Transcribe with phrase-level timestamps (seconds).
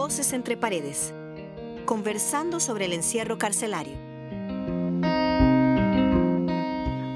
[0.00, 1.12] Voces entre paredes.
[1.84, 3.96] Conversando sobre el encierro carcelario.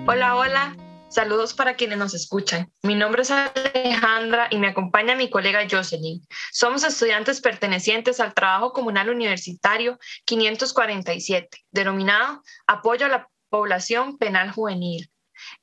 [0.09, 0.77] Hola, hola.
[1.09, 2.73] Saludos para quienes nos escuchan.
[2.83, 6.27] Mi nombre es Alejandra y me acompaña mi colega Jocelyn.
[6.51, 15.09] Somos estudiantes pertenecientes al trabajo comunal universitario 547, denominado Apoyo a la Población Penal Juvenil.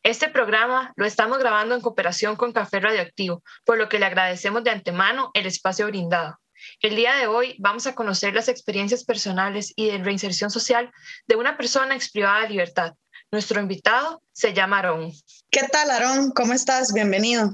[0.03, 4.63] Este programa lo estamos grabando en cooperación con Café Radioactivo, por lo que le agradecemos
[4.63, 6.39] de antemano el espacio brindado.
[6.81, 10.91] El día de hoy vamos a conocer las experiencias personales y de reinserción social
[11.27, 12.93] de una persona exprivada de libertad.
[13.31, 15.11] Nuestro invitado se llama Aarón.
[15.51, 16.31] ¿Qué tal, Aarón?
[16.31, 16.93] ¿Cómo estás?
[16.93, 17.51] Bienvenido.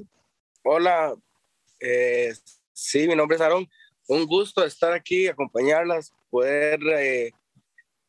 [0.64, 1.14] Hola,
[1.80, 2.34] eh,
[2.72, 3.70] sí, mi nombre es Aarón.
[4.08, 7.32] Un gusto estar aquí, acompañarlas, poder eh,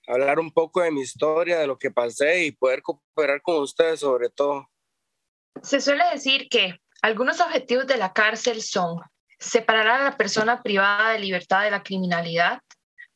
[0.07, 4.01] hablar un poco de mi historia, de lo que pasé y poder cooperar con ustedes
[4.01, 4.69] sobre todo.
[5.63, 9.01] Se suele decir que algunos objetivos de la cárcel son
[9.39, 12.61] separar a la persona privada de libertad de la criminalidad,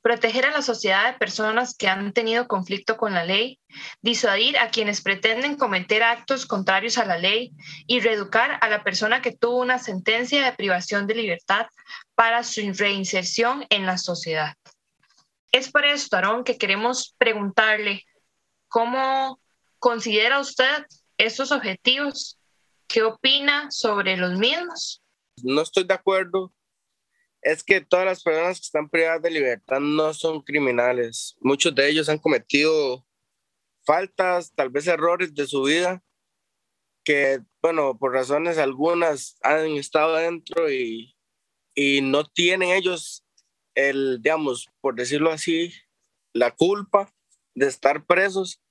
[0.03, 3.61] proteger a la sociedad de personas que han tenido conflicto con la ley,
[4.01, 7.53] disuadir a quienes pretenden cometer actos contrarios a la ley
[7.87, 11.67] y reeducar a la persona que tuvo una sentencia de privación de libertad
[12.15, 14.55] para su reinserción en la sociedad.
[15.53, 18.05] Es por esto, Aarón, que queremos preguntarle
[18.69, 19.41] cómo
[19.79, 20.87] considera usted
[21.19, 22.39] estos objetivos,
[22.87, 25.00] qué opina sobre los mismos.
[25.45, 26.53] No estoy de acuerdo.
[27.43, 31.37] Es que todas las personas que están privadas de libertad no son criminales.
[31.41, 33.07] Muchos de ellos han cometido
[33.85, 36.03] faltas, tal vez errores de su vida,
[37.03, 41.17] que, bueno, por razones algunas han estado adentro y,
[41.75, 43.25] y no tienen ellos
[43.75, 45.73] el, digamos, por decirlo así,
[46.33, 47.13] la culpa
[47.55, 48.63] de estar presos.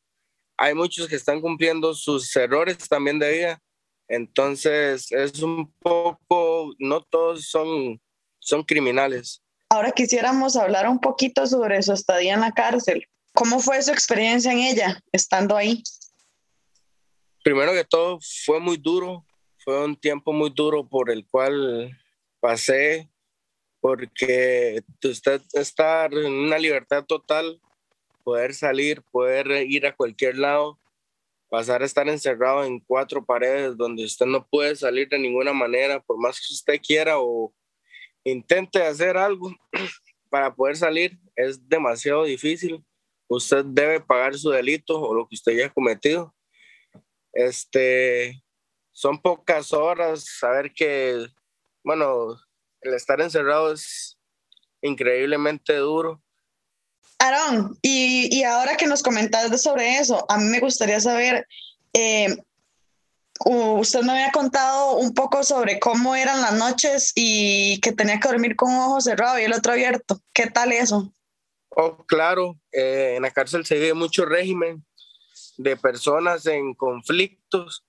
[0.58, 3.64] Hay muchos que están cumpliendo sus errores también de vida.
[4.10, 8.02] Entonces, es un poco, no todos son,
[8.40, 9.44] son criminales.
[9.70, 13.08] Ahora quisiéramos hablar un poquito sobre su estadía en la cárcel.
[13.34, 15.84] ¿Cómo fue su experiencia en ella, estando ahí?
[17.44, 19.26] Primero que todo, fue muy duro.
[19.64, 21.96] Fue un tiempo muy duro por el cual
[22.40, 23.10] pasé
[23.80, 27.62] porque usted estar en una libertad total,
[28.24, 30.80] poder salir, poder ir a cualquier lado,
[31.50, 36.00] pasar a estar encerrado en cuatro paredes donde usted no puede salir de ninguna manera,
[36.00, 37.54] por más que usted quiera o
[38.24, 39.52] intente hacer algo
[40.30, 42.84] para poder salir, es demasiado difícil.
[43.28, 46.34] Usted debe pagar su delito o lo que usted haya cometido.
[47.34, 48.42] Este,
[48.92, 51.26] son pocas horas, saber que,
[51.84, 52.40] bueno,
[52.82, 54.20] el estar encerrado es
[54.82, 56.22] increíblemente duro.
[57.20, 61.46] Aaron, y, y, ahora que nos comentas sobre eso, a mí me gustaría saber,
[61.94, 62.38] eh,
[63.46, 68.30] usted me había contado un poco sobre cómo eran las noches y que tenía que
[68.30, 70.22] dormir con un ojo cerrado y el otro abierto.
[70.34, 71.12] ¿Qué tal eso?
[71.70, 74.86] Oh, claro, eh, en la cárcel se vive mucho régimen
[75.58, 77.86] de personas en conflictos,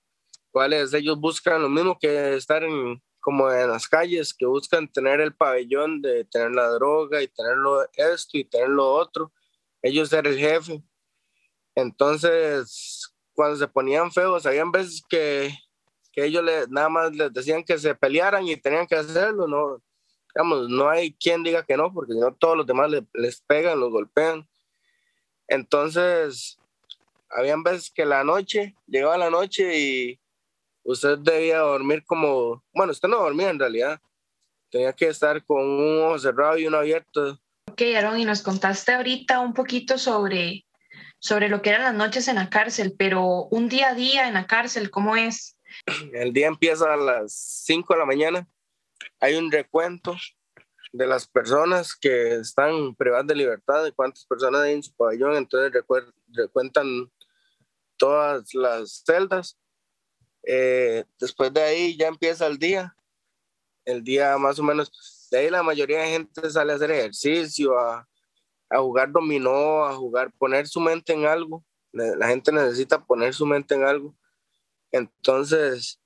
[0.50, 5.20] cuales ellos buscan lo mismo que estar en, como en las calles que buscan tener
[5.20, 9.32] el pabellón de tener la droga y tenerlo esto y tener lo otro,
[9.82, 10.82] ellos ser el jefe.
[11.74, 15.54] Entonces, cuando se ponían feos, habían veces que,
[16.12, 19.82] que ellos le, nada más les decían que se pelearan y tenían que hacerlo, no,
[20.34, 23.90] digamos, no hay quien diga que no, porque no todos los demás les pegan, los
[23.90, 24.48] golpean.
[25.48, 26.58] Entonces,
[27.30, 30.19] habían veces que la noche, llegaba la noche y
[30.82, 34.00] usted debía dormir como, bueno, usted no dormía en realidad,
[34.70, 37.38] tenía que estar con un ojo cerrado y uno abierto.
[37.70, 40.66] Ok, Aaron, y nos contaste ahorita un poquito sobre,
[41.18, 44.34] sobre lo que eran las noches en la cárcel, pero un día a día en
[44.34, 45.56] la cárcel, ¿cómo es?
[46.12, 47.32] El día empieza a las
[47.64, 48.48] 5 de la mañana,
[49.20, 50.16] hay un recuento
[50.92, 55.36] de las personas que están privadas de libertad, de cuántas personas hay en su pabellón,
[55.36, 55.72] entonces
[56.32, 57.10] recuentan
[57.96, 59.56] todas las celdas
[60.42, 62.96] eh, después de ahí ya empieza el día.
[63.84, 67.78] El día más o menos, de ahí la mayoría de gente sale a hacer ejercicio,
[67.78, 68.08] a,
[68.68, 71.64] a jugar dominó, a jugar, poner su mente en algo.
[71.92, 74.14] La gente necesita poner su mente en algo.
[74.92, 76.00] Entonces,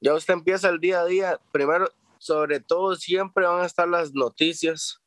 [0.00, 1.40] ya usted empieza el día a día.
[1.50, 5.00] Primero, sobre todo, siempre van a estar las noticias.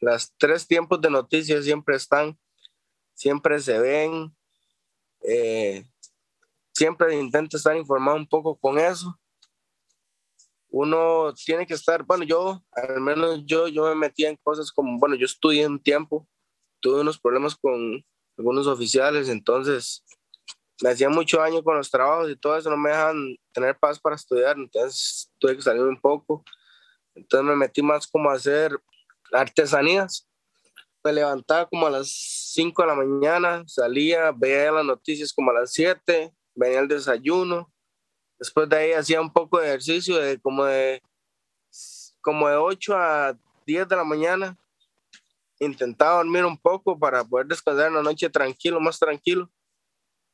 [0.00, 2.38] Las tres tiempos de noticias siempre están,
[3.14, 4.36] siempre se ven.
[5.22, 5.84] Eh,
[6.76, 9.18] siempre intento estar informado un poco con eso.
[10.68, 14.98] Uno tiene que estar, bueno, yo, al menos yo, yo me metía en cosas como,
[14.98, 16.28] bueno, yo estudié un tiempo,
[16.80, 18.04] tuve unos problemas con
[18.36, 20.04] algunos oficiales, entonces
[20.82, 23.98] me hacía mucho daño con los trabajos y todo eso, no me dejan tener paz
[23.98, 26.44] para estudiar, entonces tuve que salir un poco.
[27.14, 28.78] Entonces me metí más como a hacer
[29.32, 30.28] artesanías.
[31.02, 32.10] Me levantaba como a las
[32.52, 37.72] 5 de la mañana, salía, veía las noticias como a las 7, venía el desayuno.
[38.38, 41.02] Después de ahí hacía un poco de ejercicio de como de,
[42.20, 44.58] como de 8 a 10 de la mañana.
[45.60, 49.50] Intentaba dormir un poco para poder descansar en la noche tranquilo, más tranquilo.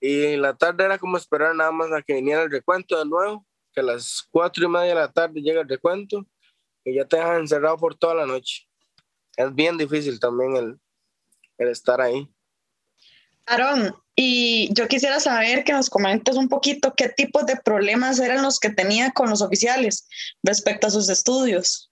[0.00, 3.04] Y en la tarde era como esperar nada más a que viniera el recuento de
[3.04, 6.26] nuevo, que a las cuatro y media de la tarde llega el recuento
[6.84, 8.66] y ya te dejan encerrado por toda la noche.
[9.36, 10.80] Es bien difícil también el,
[11.58, 12.28] el estar ahí.
[13.47, 18.43] Aaron, y yo quisiera saber que nos comentes un poquito qué tipos de problemas eran
[18.43, 20.09] los que tenía con los oficiales
[20.43, 21.91] respecto a sus estudios.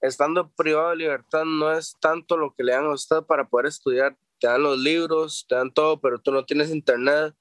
[0.00, 3.66] Estando privado de libertad no es tanto lo que le dan a usted para poder
[3.66, 7.34] estudiar, te dan los libros, te dan todo, pero tú no tienes internet,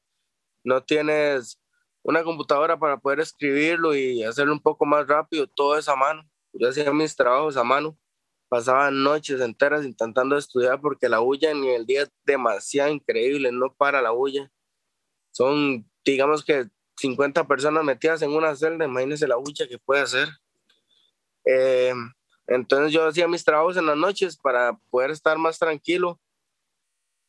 [0.63, 1.59] no tienes
[2.01, 6.27] una computadora para poder escribirlo y hacerlo un poco más rápido, todo es a mano.
[6.53, 7.97] Yo hacía mis trabajos a mano,
[8.49, 13.73] pasaba noches enteras intentando estudiar porque la bulla en el día es demasiado increíble, no
[13.73, 14.51] para la bulla.
[15.31, 16.67] Son, digamos que
[16.97, 20.29] 50 personas metidas en una celda, imagínense la bulla que puede hacer.
[21.45, 21.93] Eh,
[22.47, 26.19] entonces yo hacía mis trabajos en las noches para poder estar más tranquilo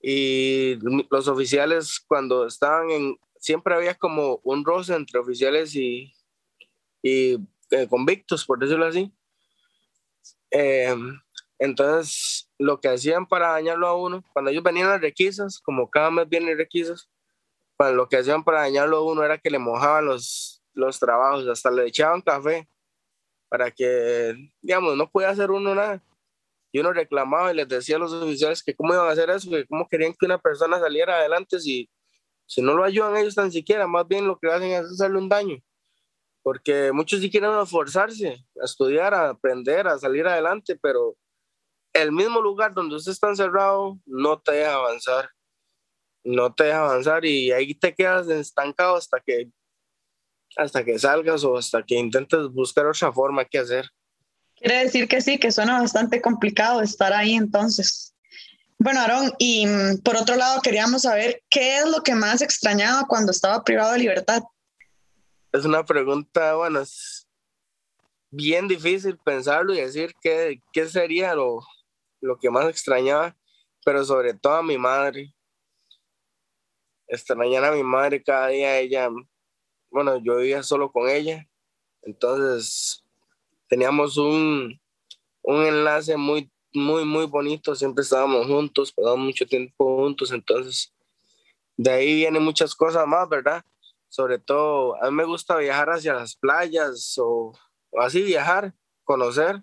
[0.00, 0.79] y
[1.11, 6.12] los oficiales cuando estaban en, siempre había como un roce entre oficiales y,
[7.03, 7.35] y
[7.71, 9.12] eh, convictos, por decirlo así.
[10.50, 10.95] Eh,
[11.59, 16.11] entonces, lo que hacían para dañarlo a uno, cuando ellos venían las requisas, como cada
[16.11, 17.11] mes vienen requisas,
[17.77, 21.47] pues lo que hacían para dañarlo a uno era que le mojaban los, los trabajos,
[21.49, 22.69] hasta le echaban café
[23.49, 26.03] para que, digamos, no podía hacer uno nada.
[26.71, 29.50] Y uno reclamaba y les decía a los oficiales que cómo iban a hacer eso,
[29.50, 31.89] que cómo querían que una persona saliera adelante si,
[32.47, 35.29] si no lo ayudan ellos tan siquiera, más bien lo que hacen es hacerle un
[35.29, 35.59] daño.
[36.49, 41.15] Porque muchos sí quieren esforzarse, a estudiar, a aprender, a salir adelante, pero
[41.93, 45.29] el mismo lugar donde usted está encerrado no te deja avanzar.
[46.25, 49.50] No te deja avanzar y ahí te quedas estancado hasta que
[50.56, 53.87] hasta que salgas o hasta que intentes buscar otra forma que hacer.
[54.56, 58.15] Quiere decir que sí, que suena bastante complicado estar ahí entonces.
[58.79, 63.06] Bueno, Aaron, y mm, por otro lado queríamos saber qué es lo que más extrañaba
[63.06, 64.43] cuando estaba privado de libertad.
[65.59, 67.27] Es una pregunta, bueno, es
[68.31, 71.59] bien difícil pensarlo y decir qué, qué sería lo,
[72.21, 73.37] lo que más extrañaba,
[73.85, 75.35] pero sobre todo a mi madre.
[77.09, 79.11] Extrañar a mi madre cada día, ella,
[79.91, 81.49] bueno, yo vivía solo con ella,
[82.03, 83.05] entonces
[83.67, 84.81] teníamos un,
[85.43, 90.95] un enlace muy, muy, muy bonito, siempre estábamos juntos, pasamos mucho tiempo juntos, entonces
[91.77, 93.65] de ahí vienen muchas cosas más, ¿verdad?
[94.09, 97.53] Sobre todo, a mí me gusta viajar hacia las playas o,
[97.99, 98.75] así viajar,
[99.05, 99.63] conocer,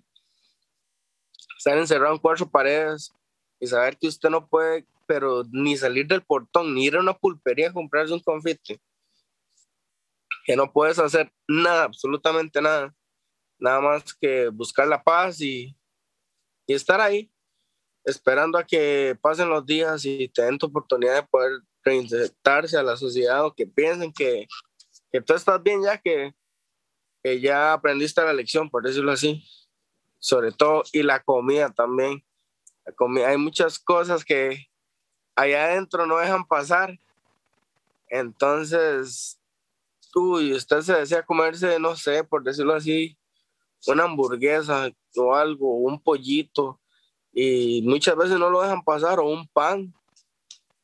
[1.58, 3.12] estar encerrado en cuatro paredes
[3.58, 7.16] y saber que usted no puede, pero ni salir del portón, ni ir a una
[7.16, 8.80] pulpería a comprarse un confite,
[10.44, 12.94] que no puedes hacer nada, absolutamente nada.
[13.58, 15.76] Nada más que buscar la paz y,
[16.66, 17.32] y estar ahí,
[18.04, 21.52] esperando a que pasen los días y te den tu oportunidad de poder
[21.86, 24.48] reinsertarse a la sociedad o que piensen que,
[25.12, 26.34] que tú estás bien ya, que,
[27.22, 29.44] que ya aprendiste la lección, por decirlo así,
[30.18, 32.24] sobre todo, y la comida también.
[32.84, 34.66] La comida, hay muchas cosas que
[35.36, 36.98] allá adentro no dejan pasar.
[38.08, 39.40] Entonces,
[40.14, 43.16] uy, usted se desea comerse, no sé, por decirlo así,
[43.86, 46.80] una hamburguesa o algo, un pollito,
[47.32, 49.94] y muchas veces no lo dejan pasar, o un pan,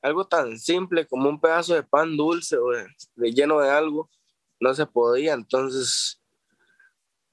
[0.03, 2.73] algo tan simple como un pedazo de pan dulce o
[3.17, 4.11] relleno de algo,
[4.61, 6.21] no se podía, entonces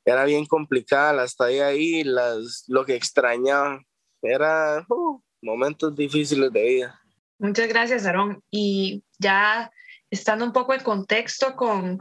[0.05, 3.81] era bien complicada la estadía ahí, las, lo que extrañaba,
[4.21, 7.01] era uh, momentos difíciles de vida.
[7.38, 8.43] Muchas gracias, Aarón.
[8.51, 9.71] Y ya
[10.09, 11.99] estando un poco en contexto con,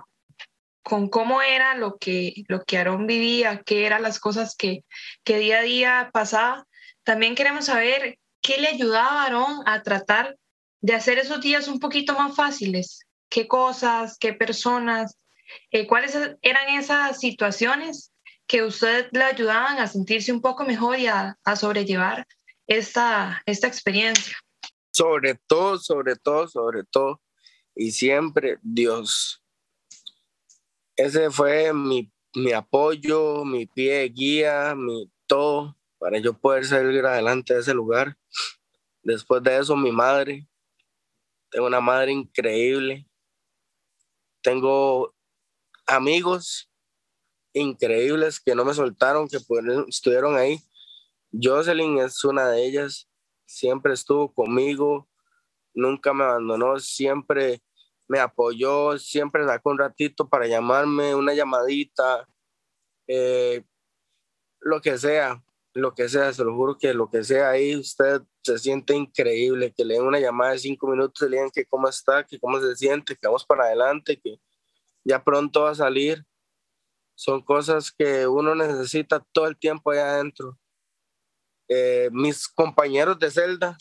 [0.82, 4.84] con cómo era lo que, lo que Aarón vivía, qué eran las cosas que,
[5.22, 6.66] que día a día pasaba.
[7.04, 10.36] También queremos saber qué le ayudaba a Aarón a tratar
[10.80, 13.00] de hacer esos días un poquito más fáciles.
[13.28, 15.16] ¿Qué cosas, qué personas,
[15.70, 18.12] eh, cuáles eran esas situaciones
[18.46, 22.26] que usted le ayudaban a sentirse un poco mejor y a, a sobrellevar
[22.66, 24.36] esta, esta experiencia?
[24.90, 27.20] Sobre todo, sobre todo, sobre todo,
[27.74, 29.42] y siempre Dios
[30.98, 32.10] ese fue mi,
[32.52, 38.18] apoyo, mi pie de guía, mi todo para yo poder salir adelante de ese lugar.
[39.02, 40.47] Después de eso, mi madre.
[41.50, 43.06] Tengo una madre increíble.
[44.42, 45.14] Tengo
[45.86, 46.70] amigos
[47.52, 49.38] increíbles que no me soltaron, que
[49.88, 50.60] estuvieron ahí.
[51.32, 53.08] Jocelyn es una de ellas,
[53.46, 55.08] siempre estuvo conmigo,
[55.74, 57.62] nunca me abandonó, siempre
[58.06, 62.26] me apoyó, siempre sacó un ratito para llamarme, una llamadita,
[63.06, 63.64] eh,
[64.60, 65.42] lo que sea,
[65.78, 69.72] lo que sea, se lo juro que lo que sea ahí, usted se siente increíble,
[69.76, 72.60] que le den una llamada de cinco minutos, le digan que cómo está, que cómo
[72.60, 74.40] se siente, que vamos para adelante, que
[75.04, 76.24] ya pronto va a salir.
[77.14, 80.58] Son cosas que uno necesita todo el tiempo allá adentro.
[81.68, 83.76] Eh, mis compañeros de celda,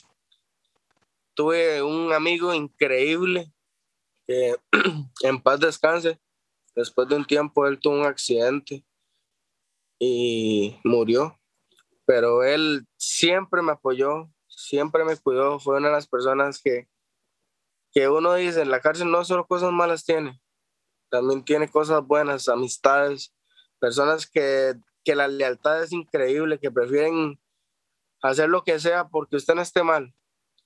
[1.34, 3.52] tuve un amigo increíble
[4.26, 4.56] que
[5.22, 6.20] en paz descanse.
[6.76, 8.84] Después de un tiempo él tuvo un accidente
[10.00, 11.40] y murió
[12.08, 16.88] pero él siempre me apoyó, siempre me cuidó, fue una de las personas que,
[17.92, 20.42] que uno dice, en la cárcel no solo cosas malas tiene,
[21.10, 23.36] también tiene cosas buenas, amistades,
[23.78, 27.42] personas que, que la lealtad es increíble, que prefieren
[28.22, 30.16] hacer lo que sea porque usted no esté mal.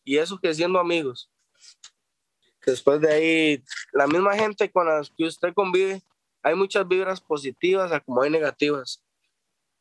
[0.04, 1.32] Y eso que siendo amigos.
[2.64, 6.04] Después de ahí, la misma gente con la que usted convive,
[6.44, 9.04] hay muchas vibras positivas como hay negativas.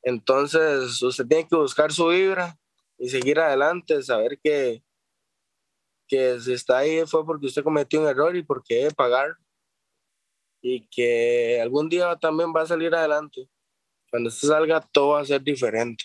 [0.03, 2.59] Entonces, usted tiene que buscar su vibra
[2.99, 4.83] y seguir adelante, saber que,
[6.07, 9.37] que si está ahí fue porque usted cometió un error y porque debe pagar.
[10.63, 13.49] Y que algún día también va a salir adelante.
[14.11, 16.05] Cuando usted salga, todo va a ser diferente.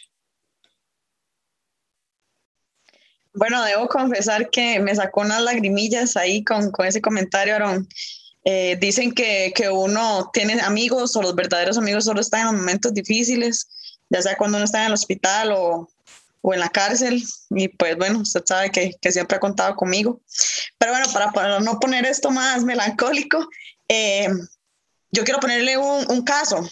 [3.34, 7.86] Bueno, debo confesar que me sacó unas lagrimillas ahí con, con ese comentario, Aaron.
[8.46, 12.94] Eh, dicen que, que, uno tiene amigos o los verdaderos amigos solo están en momentos
[12.94, 13.68] difíciles
[14.10, 15.90] ya sea cuando uno está en el hospital o,
[16.42, 17.24] o en la cárcel.
[17.52, 20.22] Y pues bueno, usted sabe que, que, siempre ha contado conmigo.
[20.78, 23.50] Pero bueno, para, para no poner esto más melancólico,
[23.88, 24.28] eh,
[25.12, 26.68] yo quiero ponerle un, un caso.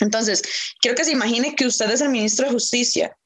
[0.00, 0.42] Entonces,
[0.80, 3.16] quiero que se imagine que usted es el ministro de Justicia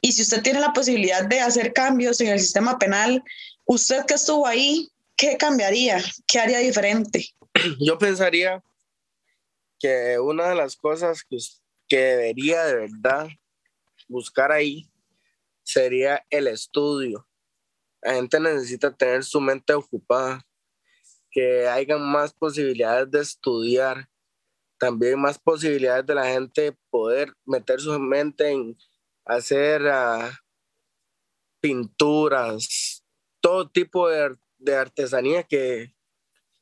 [0.00, 3.22] y si usted tiene la posibilidad de hacer cambios en el sistema penal,
[3.64, 6.02] usted que estuvo ahí, ¿qué cambiaría?
[6.26, 7.28] ¿Qué haría diferente?
[7.80, 8.62] Yo pensaría
[9.78, 11.38] que una de las cosas que,
[11.90, 13.28] que debería de verdad
[14.08, 14.88] buscar ahí
[15.64, 17.28] sería el estudio.
[18.00, 20.46] La gente necesita tener su mente ocupada,
[21.30, 24.08] que haya más posibilidades de estudiar,
[24.78, 28.78] también más posibilidades de la gente poder meter su mente en
[29.24, 30.30] hacer uh,
[31.60, 33.04] pinturas,
[33.40, 35.92] todo tipo de, de artesanía que,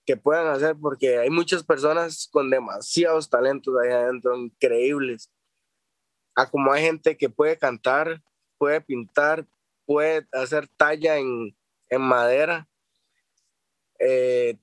[0.09, 5.31] que puedan hacer, porque hay muchas personas con demasiados talentos ahí adentro, increíbles.
[6.35, 8.23] A como hay gente que puede cantar,
[8.57, 9.47] puede pintar,
[9.85, 11.55] puede hacer talla en,
[11.91, 12.67] en madera.
[13.99, 14.57] Eh,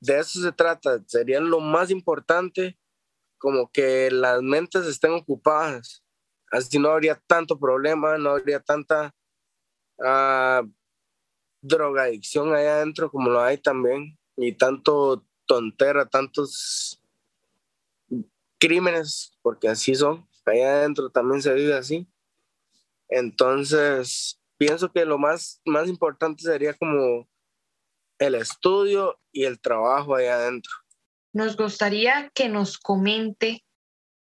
[0.00, 2.78] de eso se trata, sería lo más importante,
[3.36, 6.02] como que las mentes estén ocupadas.
[6.50, 9.14] Así no habría tanto problema, no habría tanta
[9.98, 10.66] uh,
[11.60, 17.00] drogadicción ahí adentro como lo hay también y tanto tontera, tantos
[18.58, 22.06] crímenes, porque así son, allá adentro también se vive así.
[23.08, 27.28] Entonces, pienso que lo más, más importante sería como
[28.18, 30.72] el estudio y el trabajo allá adentro.
[31.32, 33.64] Nos gustaría que nos comente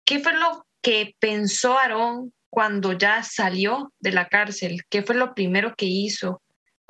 [0.06, 5.34] qué fue lo que pensó Aarón cuando ya salió de la cárcel, qué fue lo
[5.34, 6.43] primero que hizo,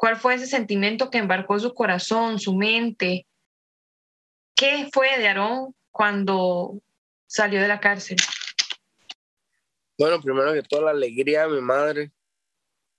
[0.03, 3.25] ¿Cuál fue ese sentimiento que embarcó su corazón, su mente?
[4.53, 6.81] ¿Qué fue de Aarón cuando
[7.25, 8.17] salió de la cárcel?
[9.97, 12.11] Bueno, primero que todo la alegría de mi madre.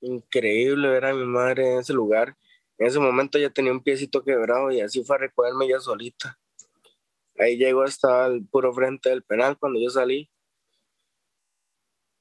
[0.01, 2.39] Increíble ver a mi madre en ese lugar.
[2.79, 6.39] En ese momento ya tenía un piecito quebrado y así fue a recogerme ella solita.
[7.39, 10.31] Ahí llegó hasta el puro frente del penal cuando yo salí.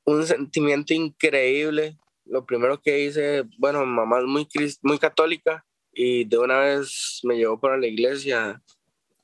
[0.03, 4.47] Un sentimiento increíble lo primero que hice, bueno, mi mamá es muy,
[4.81, 8.61] muy católica y de una vez me llevó para la iglesia.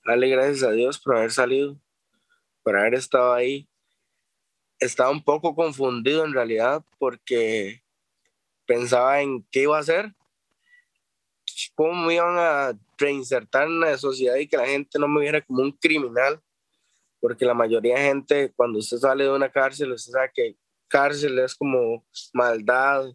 [0.06, 1.80] Darle gracias a Dios por haber salido,
[2.64, 3.68] por haber estado ahí.
[4.80, 7.84] Estaba un poco confundido en realidad porque
[8.66, 10.14] pensaba en qué iba a hacer,
[11.76, 15.42] cómo me iban a reinsertar en la sociedad y que la gente no me viera
[15.42, 16.42] como un criminal,
[17.20, 20.56] porque la mayoría de gente cuando usted sale de una cárcel, usted sabe que
[20.90, 23.06] cárcel es como maldad,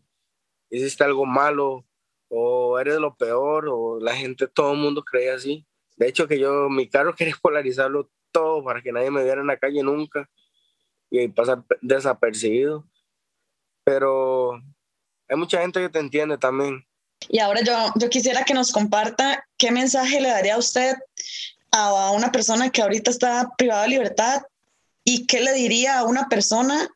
[0.70, 1.84] hiciste algo malo
[2.28, 5.66] o eres lo peor o la gente, todo el mundo creía así.
[5.96, 9.46] De hecho que yo, mi carro quería polarizarlo todo para que nadie me viera en
[9.46, 10.28] la calle nunca
[11.10, 12.88] y pasar desapercibido.
[13.84, 14.54] Pero
[15.28, 16.86] hay mucha gente que te entiende también.
[17.28, 20.94] Y ahora yo, yo quisiera que nos comparta qué mensaje le daría a usted
[21.70, 24.42] a una persona que ahorita está privada de libertad
[25.02, 26.88] y qué le diría a una persona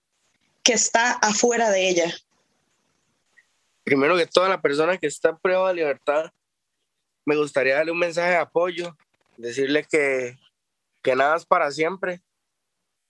[0.68, 2.14] que está afuera de ella.
[3.84, 6.30] primero que toda la persona que está en prueba de libertad,
[7.24, 8.94] me gustaría darle un mensaje de apoyo,
[9.38, 10.36] decirle que,
[11.02, 12.20] que nada es para siempre,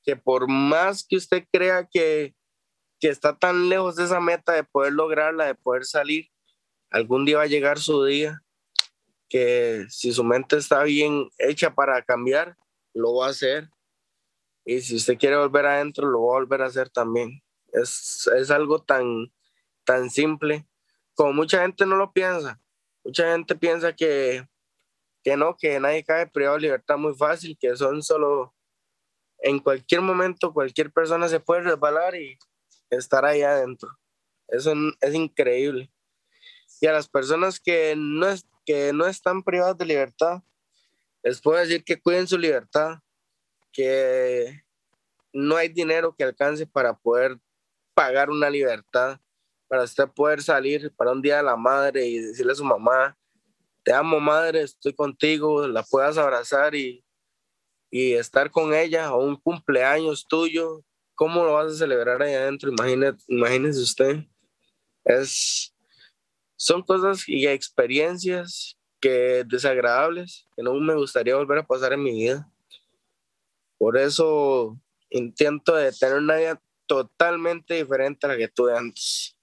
[0.05, 2.33] que por más que usted crea que,
[3.01, 6.31] que está tan lejos de esa meta de poder lograrla, de poder salir,
[6.93, 8.41] algún día va a llegar su día,
[9.29, 12.57] que si su mente está bien hecha para cambiar,
[12.95, 13.69] lo va a hacer.
[14.65, 17.43] Y si usted quiere volver adentro, lo va a volver a hacer también.
[17.73, 19.33] Es, es algo tan,
[19.85, 20.67] tan simple
[21.19, 22.61] como mucha gente no lo piensa.
[23.03, 24.49] Mucha gente piensa que,
[25.25, 28.55] que no, que nadie cae privado de libertad muy fácil, que son solo
[29.41, 32.39] en cualquier momento cualquier persona se puede resbalar y
[32.91, 33.91] estar ahí adentro.
[34.47, 35.91] Eso es increíble.
[36.81, 40.43] Y a las personas que no, es, que no están privadas de libertad,
[41.25, 43.01] les puedo decir que cuiden su libertad,
[43.73, 44.63] que
[45.33, 47.39] no hay dinero que alcance para poder
[47.99, 49.19] pagar una libertad,
[49.67, 53.19] para usted poder salir para un día de la madre y decirle a su mamá,
[53.83, 57.05] te amo madre, estoy contigo, la puedas abrazar y,
[57.91, 60.85] y estar con ella o un cumpleaños tuyo,
[61.17, 62.71] ¿cómo lo vas a celebrar ahí adentro?
[62.71, 64.25] Imagínese, imagínese usted.
[65.05, 65.75] Es,
[66.55, 72.13] son cosas y experiencias que desagradables que no me gustaría volver a pasar en mi
[72.13, 72.49] vida.
[73.77, 74.79] Por eso
[75.11, 79.37] intento de tener una vida totalmente diferente a la que tuve antes.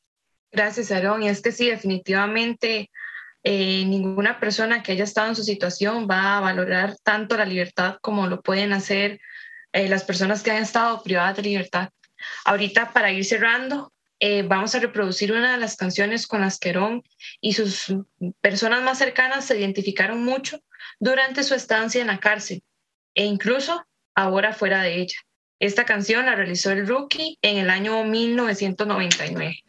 [0.52, 1.24] Gracias, Aaron.
[1.24, 2.90] Y es que sí, definitivamente
[3.44, 7.98] eh, ninguna persona que haya estado en su situación va a valorar tanto la libertad
[8.02, 9.22] como lo pueden hacer
[9.72, 11.90] eh, las personas que han estado privadas de libertad.
[12.46, 16.70] Ahorita, para ir cerrando, eh, vamos a reproducir una de las canciones con las que
[16.70, 17.04] Aaron
[17.42, 17.94] y sus
[18.42, 20.60] personas más cercanas se identificaron mucho
[21.00, 22.64] durante su estancia en la cárcel
[23.14, 23.86] e incluso
[24.16, 25.18] ahora fuera de ella.
[25.60, 29.64] Esta canción la realizó el Rookie en el año 1999.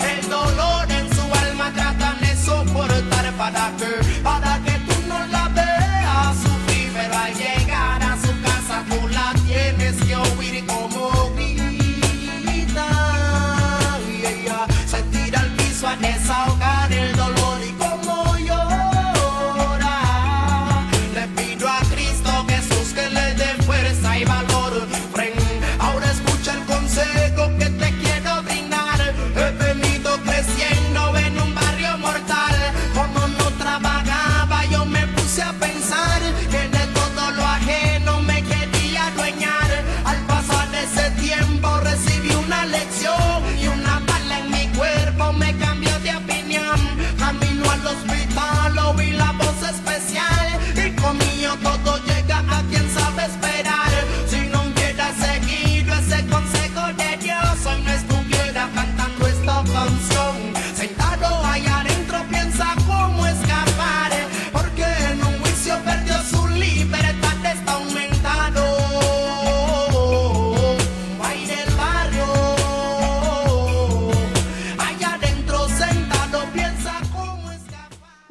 [0.00, 4.47] El dolor en su alma tratan de soportar para que, para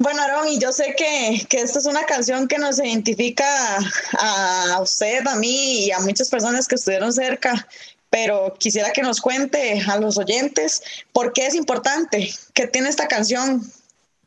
[0.08, 3.44] Bueno, Aaron, y yo sé que, que esta es una canción que nos identifica
[4.18, 7.68] a usted, a mí y a muchas personas que estuvieron cerca,
[8.08, 13.06] pero quisiera que nos cuente a los oyentes por qué es importante, qué tiene esta
[13.06, 13.60] canción.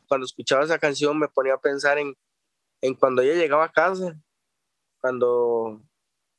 [0.06, 2.16] Cuando escuchaba esa canción me ponía a pensar en,
[2.80, 4.16] en cuando ella llegaba a casa,
[5.00, 5.82] cuando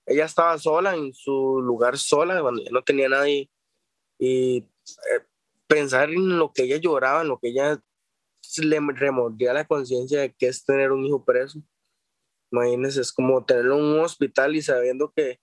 [0.05, 3.49] ella estaba sola en su lugar sola, cuando ya no tenía nadie,
[4.17, 5.25] y eh,
[5.67, 7.77] pensar en lo que ella lloraba, en lo que ella
[8.57, 11.61] le remordía la conciencia de que es tener un hijo preso.
[12.51, 15.39] Imagínense, es como tenerlo en un hospital y sabiendo que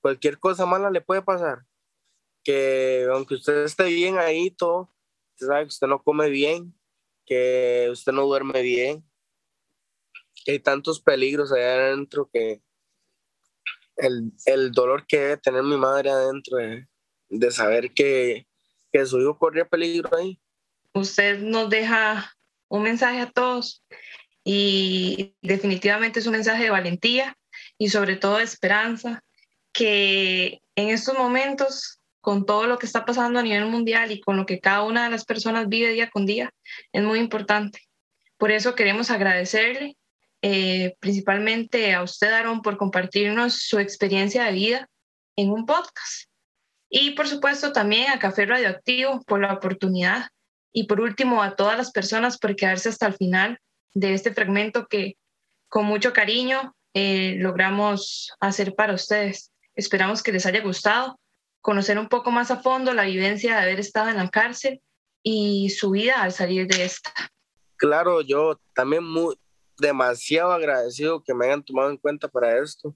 [0.00, 1.64] cualquier cosa mala le puede pasar.
[2.44, 4.94] Que aunque usted esté bien ahí, todo,
[5.34, 6.74] usted sabe que usted no come bien,
[7.26, 9.04] que usted no duerme bien,
[10.44, 12.62] que hay tantos peligros allá adentro que
[13.96, 16.88] el, el dolor que debe tener mi madre adentro de,
[17.28, 18.46] de saber que,
[18.92, 20.40] que su hijo corría peligro ahí.
[20.94, 22.32] Usted nos deja
[22.72, 23.82] un mensaje a todos
[24.44, 27.36] y definitivamente es un mensaje de valentía
[27.76, 29.22] y sobre todo de esperanza
[29.72, 34.38] que en estos momentos con todo lo que está pasando a nivel mundial y con
[34.38, 36.50] lo que cada una de las personas vive día con día
[36.92, 37.80] es muy importante.
[38.38, 39.98] Por eso queremos agradecerle
[40.40, 44.88] eh, principalmente a usted, Aaron, por compartirnos su experiencia de vida
[45.36, 46.30] en un podcast.
[46.88, 50.28] Y por supuesto también a Café Radioactivo por la oportunidad.
[50.72, 53.58] Y por último a todas las personas por quedarse hasta el final
[53.94, 55.16] de este fragmento que
[55.68, 59.52] con mucho cariño eh, logramos hacer para ustedes.
[59.74, 61.18] Esperamos que les haya gustado
[61.60, 64.82] conocer un poco más a fondo la vivencia de haber estado en la cárcel
[65.22, 67.12] y su vida al salir de esta.
[67.76, 69.36] Claro, yo también muy
[69.78, 72.94] demasiado agradecido que me hayan tomado en cuenta para esto,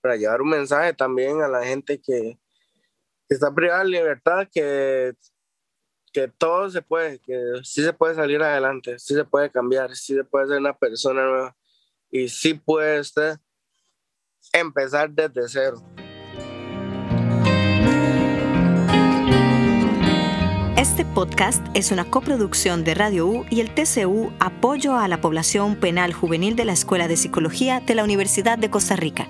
[0.00, 2.38] para llevar un mensaje también a la gente que,
[3.28, 5.14] que está privada de libertad, que,
[6.12, 10.14] que todo se puede, que sí se puede salir adelante, sí se puede cambiar, sí
[10.14, 11.56] se puede ser una persona nueva
[12.10, 13.38] y sí puede usted
[14.52, 15.82] empezar desde cero.
[20.76, 25.76] Este podcast es una coproducción de Radio U y el TCU Apoyo a la Población
[25.76, 29.26] Penal Juvenil de la Escuela de Psicología de la Universidad de Costa Rica.